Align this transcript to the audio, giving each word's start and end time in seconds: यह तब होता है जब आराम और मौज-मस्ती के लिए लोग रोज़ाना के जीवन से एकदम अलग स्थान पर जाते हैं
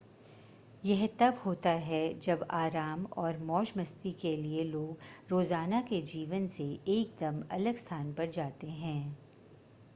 यह 0.83 1.05
तब 1.19 1.41
होता 1.45 1.69
है 1.81 1.99
जब 2.19 2.45
आराम 2.51 3.05
और 3.17 3.37
मौज-मस्ती 3.41 4.11
के 4.21 4.35
लिए 4.37 4.63
लोग 4.63 4.97
रोज़ाना 5.29 5.81
के 5.81 6.01
जीवन 6.05 6.47
से 6.47 6.63
एकदम 6.87 7.41
अलग 7.51 7.77
स्थान 7.77 8.13
पर 8.13 8.29
जाते 8.29 8.67
हैं 8.67 9.17